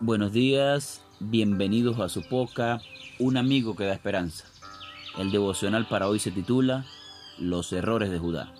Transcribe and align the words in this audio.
Buenos 0.00 0.30
días, 0.30 1.02
bienvenidos 1.20 2.00
a 2.00 2.10
su 2.10 2.22
poca, 2.28 2.82
un 3.18 3.38
amigo 3.38 3.74
que 3.74 3.86
da 3.86 3.94
esperanza. 3.94 4.44
El 5.16 5.30
devocional 5.30 5.88
para 5.88 6.06
hoy 6.06 6.18
se 6.18 6.30
titula 6.30 6.84
Los 7.38 7.72
errores 7.72 8.10
de 8.10 8.18
Judá. 8.18 8.52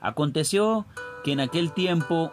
Aconteció 0.00 0.84
que 1.22 1.30
en 1.30 1.38
aquel 1.38 1.72
tiempo 1.72 2.32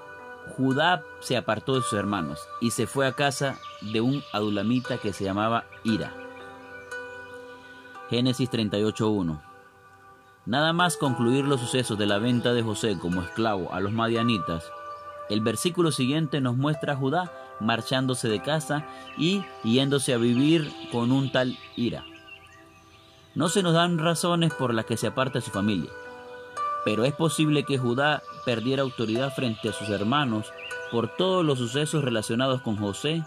Judá 0.58 1.04
se 1.20 1.38
apartó 1.38 1.76
de 1.76 1.84
sus 1.84 1.94
hermanos 1.94 2.40
y 2.62 2.72
se 2.72 2.88
fue 2.88 3.06
a 3.06 3.12
casa 3.12 3.60
de 3.94 4.02
un 4.02 4.24
adulamita 4.34 4.98
que 4.98 5.14
se 5.14 5.26
llamaba 5.26 5.66
Ira. 5.84 6.16
Génesis 8.10 8.50
38.1 8.50 9.40
Nada 10.48 10.74
más 10.74 10.98
concluir 10.98 11.46
los 11.46 11.60
sucesos 11.60 11.96
de 12.00 12.08
la 12.08 12.18
venta 12.18 12.54
de 12.54 12.64
José 12.64 12.98
como 12.98 13.22
esclavo 13.22 13.72
a 13.72 13.80
los 13.82 13.92
madianitas, 13.92 14.66
el 15.30 15.42
versículo 15.42 15.92
siguiente 15.92 16.42
nos 16.42 16.58
muestra 16.58 16.94
a 16.94 16.96
Judá 16.96 17.32
marchándose 17.60 18.30
de 18.30 18.42
casa 18.42 18.86
y 19.18 19.44
yéndose 19.64 20.14
a 20.14 20.18
vivir 20.18 20.72
con 20.92 21.12
un 21.12 21.32
tal 21.32 21.58
ira. 21.76 22.06
No 23.36 23.50
se 23.50 23.64
nos 23.64 23.74
dan 23.74 24.00
razones 24.00 24.54
por 24.54 24.74
las 24.74 24.86
que 24.86 24.98
se 24.98 25.08
aparta 25.08 25.42
su 25.42 25.52
familia, 25.52 25.92
pero 26.86 27.06
es 27.06 27.14
posible 27.14 27.64
que 27.64 27.78
Judá 27.78 28.24
perdiera 28.46 28.82
autoridad 28.82 29.34
frente 29.34 29.70
a 29.70 29.74
sus 29.74 29.90
hermanos 29.90 30.52
por 30.92 31.16
todos 31.16 31.46
los 31.46 31.60
sucesos 31.60 32.04
relacionados 32.04 32.62
con 32.62 32.78
José, 32.78 33.24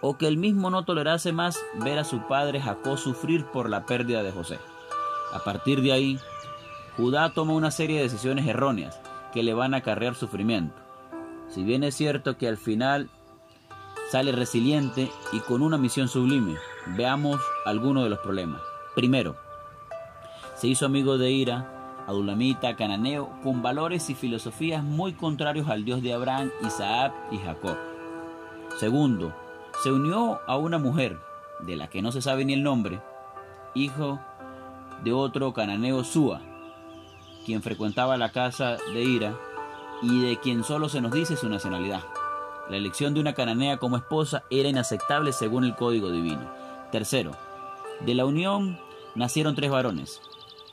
o 0.00 0.16
que 0.16 0.26
él 0.26 0.38
mismo 0.38 0.70
no 0.70 0.84
tolerase 0.84 1.32
más 1.32 1.60
ver 1.76 1.98
a 1.98 2.04
su 2.04 2.26
padre 2.26 2.60
Jacob 2.60 2.96
sufrir 2.96 3.44
por 3.46 3.68
la 3.68 3.84
pérdida 3.84 4.22
de 4.22 4.32
José. 4.32 4.58
A 5.32 5.40
partir 5.40 5.82
de 5.82 5.92
ahí, 5.92 6.18
Judá 6.96 7.32
toma 7.34 7.52
una 7.52 7.70
serie 7.70 7.98
de 7.98 8.04
decisiones 8.04 8.46
erróneas 8.46 8.98
que 9.32 9.42
le 9.42 9.54
van 9.54 9.74
a 9.74 9.78
acarrear 9.78 10.14
sufrimiento. 10.14 10.74
Si 11.48 11.62
bien 11.62 11.84
es 11.84 11.94
cierto 11.94 12.36
que 12.36 12.48
al 12.48 12.56
final 12.56 13.10
sale 14.10 14.32
resiliente 14.32 15.10
y 15.32 15.38
con 15.40 15.62
una 15.62 15.78
misión 15.78 16.08
sublime, 16.08 16.56
veamos 16.96 17.40
algunos 17.64 18.02
de 18.02 18.10
los 18.10 18.18
problemas. 18.18 18.60
Primero, 18.94 19.36
se 20.56 20.66
hizo 20.66 20.86
amigo 20.86 21.16
de 21.16 21.30
Ira, 21.30 22.04
adulamita, 22.08 22.74
cananeo, 22.74 23.30
con 23.44 23.62
valores 23.62 24.10
y 24.10 24.16
filosofías 24.16 24.82
muy 24.82 25.12
contrarios 25.12 25.68
al 25.68 25.84
Dios 25.84 26.02
de 26.02 26.12
Abraham, 26.12 26.50
Isaac 26.66 27.14
y 27.30 27.38
Jacob. 27.38 27.76
Segundo, 28.78 29.32
se 29.82 29.92
unió 29.92 30.40
a 30.46 30.56
una 30.56 30.78
mujer, 30.78 31.18
de 31.60 31.76
la 31.76 31.88
que 31.88 32.02
no 32.02 32.10
se 32.10 32.20
sabe 32.20 32.44
ni 32.44 32.54
el 32.54 32.64
nombre, 32.64 33.00
hijo 33.74 34.18
de 35.04 35.12
otro 35.12 35.52
cananeo 35.52 36.02
Sua, 36.02 36.40
quien 37.46 37.62
frecuentaba 37.62 38.16
la 38.16 38.32
casa 38.32 38.76
de 38.92 39.02
Ira 39.04 39.34
y 40.02 40.20
de 40.20 40.38
quien 40.38 40.64
solo 40.64 40.88
se 40.88 41.00
nos 41.00 41.12
dice 41.12 41.36
su 41.36 41.48
nacionalidad. 41.48 42.02
La 42.70 42.76
elección 42.76 43.14
de 43.14 43.20
una 43.20 43.34
cananea 43.34 43.78
como 43.78 43.96
esposa 43.96 44.44
era 44.48 44.68
inaceptable 44.68 45.32
según 45.32 45.64
el 45.64 45.74
código 45.74 46.12
divino. 46.12 46.48
Tercero, 46.92 47.32
de 47.98 48.14
la 48.14 48.24
unión 48.24 48.78
nacieron 49.16 49.56
tres 49.56 49.72
varones, 49.72 50.22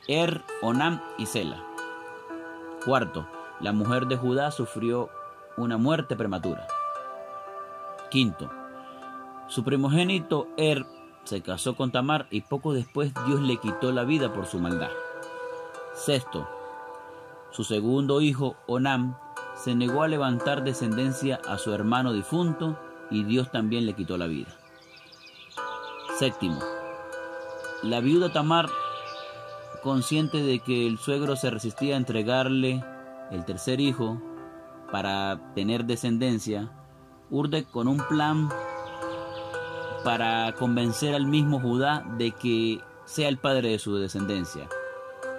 Er, 0.06 0.42
Onam 0.62 1.02
y 1.18 1.26
Sela. 1.26 1.64
Cuarto, 2.84 3.26
la 3.58 3.72
mujer 3.72 4.06
de 4.06 4.16
Judá 4.16 4.52
sufrió 4.52 5.10
una 5.56 5.76
muerte 5.76 6.14
prematura. 6.14 6.68
Quinto, 8.12 8.48
su 9.48 9.64
primogénito 9.64 10.46
Er 10.56 10.86
se 11.24 11.42
casó 11.42 11.74
con 11.74 11.90
Tamar 11.90 12.28
y 12.30 12.42
poco 12.42 12.74
después 12.74 13.12
Dios 13.26 13.40
le 13.40 13.56
quitó 13.56 13.90
la 13.90 14.04
vida 14.04 14.32
por 14.32 14.46
su 14.46 14.60
maldad. 14.60 14.90
Sexto, 15.94 16.48
su 17.50 17.64
segundo 17.64 18.20
hijo, 18.20 18.54
Onam, 18.68 19.16
se 19.62 19.74
negó 19.74 20.02
a 20.02 20.08
levantar 20.08 20.62
descendencia 20.62 21.40
a 21.48 21.58
su 21.58 21.72
hermano 21.72 22.12
difunto 22.12 22.78
y 23.10 23.24
Dios 23.24 23.50
también 23.50 23.86
le 23.86 23.94
quitó 23.94 24.16
la 24.16 24.26
vida. 24.26 24.48
Séptimo, 26.18 26.60
la 27.82 28.00
viuda 28.00 28.32
Tamar, 28.32 28.68
consciente 29.82 30.42
de 30.42 30.60
que 30.60 30.86
el 30.86 30.98
suegro 30.98 31.36
se 31.36 31.50
resistía 31.50 31.94
a 31.94 31.98
entregarle 31.98 32.84
el 33.30 33.44
tercer 33.44 33.80
hijo 33.80 34.20
para 34.90 35.52
tener 35.54 35.84
descendencia, 35.84 36.70
urde 37.30 37.64
con 37.64 37.88
un 37.88 37.98
plan 38.08 38.48
para 40.04 40.52
convencer 40.52 41.14
al 41.14 41.26
mismo 41.26 41.60
Judá 41.60 42.04
de 42.16 42.30
que 42.32 42.80
sea 43.04 43.28
el 43.28 43.38
padre 43.38 43.70
de 43.70 43.78
su 43.78 43.96
descendencia. 43.96 44.68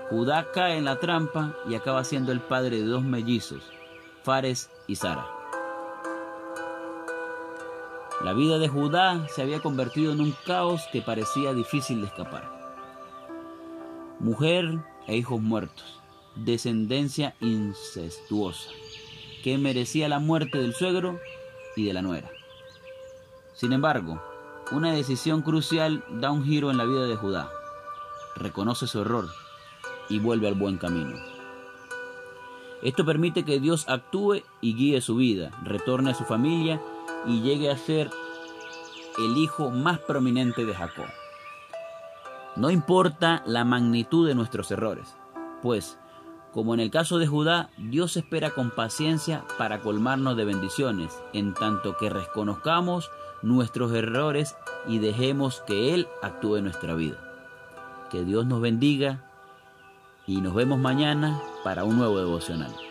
Judá 0.09 0.47
cae 0.53 0.77
en 0.77 0.85
la 0.85 0.99
trampa 0.99 1.55
y 1.69 1.75
acaba 1.75 2.03
siendo 2.03 2.31
el 2.31 2.41
padre 2.41 2.77
de 2.77 2.85
dos 2.85 3.03
mellizos, 3.03 3.63
Y 4.87 4.95
Sara. 4.95 5.25
La 8.23 8.33
vida 8.33 8.59
de 8.59 8.67
Judá 8.67 9.27
se 9.27 9.41
había 9.41 9.59
convertido 9.59 10.11
en 10.11 10.21
un 10.21 10.35
caos 10.45 10.83
que 10.91 11.01
parecía 11.01 11.51
difícil 11.55 12.01
de 12.01 12.07
escapar. 12.07 12.47
Mujer 14.19 14.77
e 15.07 15.17
hijos 15.17 15.41
muertos, 15.41 15.99
descendencia 16.35 17.33
incestuosa, 17.39 18.69
que 19.43 19.57
merecía 19.57 20.07
la 20.07 20.19
muerte 20.19 20.59
del 20.59 20.75
suegro 20.75 21.19
y 21.75 21.85
de 21.85 21.93
la 21.93 22.03
nuera. 22.03 22.29
Sin 23.55 23.73
embargo, 23.73 24.21
una 24.71 24.93
decisión 24.93 25.41
crucial 25.41 26.03
da 26.07 26.29
un 26.29 26.45
giro 26.45 26.69
en 26.69 26.77
la 26.77 26.85
vida 26.85 27.07
de 27.07 27.15
Judá. 27.15 27.49
Reconoce 28.35 28.85
su 28.85 29.01
error 29.01 29.27
y 30.07 30.19
vuelve 30.19 30.47
al 30.47 30.53
buen 30.53 30.77
camino. 30.77 31.38
Esto 32.81 33.05
permite 33.05 33.43
que 33.43 33.59
Dios 33.59 33.89
actúe 33.89 34.43
y 34.61 34.75
guíe 34.75 35.01
su 35.01 35.15
vida, 35.15 35.51
retorne 35.63 36.11
a 36.11 36.15
su 36.15 36.23
familia 36.23 36.81
y 37.25 37.41
llegue 37.41 37.69
a 37.69 37.77
ser 37.77 38.09
el 39.17 39.37
hijo 39.37 39.69
más 39.69 39.99
prominente 39.99 40.65
de 40.65 40.73
Jacob. 40.73 41.05
No 42.55 42.69
importa 42.69 43.43
la 43.45 43.65
magnitud 43.65 44.27
de 44.27 44.35
nuestros 44.35 44.71
errores, 44.71 45.15
pues, 45.61 45.97
como 46.53 46.73
en 46.73 46.79
el 46.79 46.89
caso 46.89 47.19
de 47.19 47.27
Judá, 47.27 47.69
Dios 47.77 48.17
espera 48.17 48.51
con 48.51 48.71
paciencia 48.71 49.43
para 49.57 49.81
colmarnos 49.81 50.35
de 50.35 50.45
bendiciones, 50.45 51.21
en 51.33 51.53
tanto 51.53 51.95
que 51.97 52.09
reconozcamos 52.09 53.11
nuestros 53.41 53.93
errores 53.93 54.55
y 54.87 54.99
dejemos 54.99 55.61
que 55.67 55.93
Él 55.93 56.07
actúe 56.23 56.57
en 56.57 56.63
nuestra 56.63 56.95
vida. 56.95 57.17
Que 58.09 58.23
Dios 58.23 58.45
nos 58.45 58.61
bendiga 58.61 59.23
y 60.25 60.41
nos 60.41 60.55
vemos 60.55 60.79
mañana 60.79 61.39
para 61.63 61.83
un 61.83 61.97
nuevo 61.97 62.19
devocional. 62.19 62.88